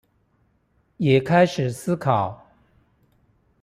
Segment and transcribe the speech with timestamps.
[0.97, 2.43] 也開始思考